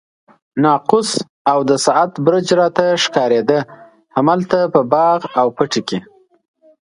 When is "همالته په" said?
4.15-4.81